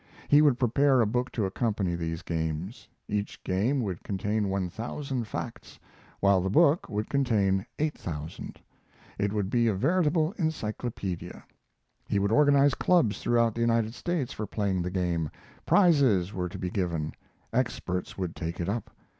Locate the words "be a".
9.51-9.75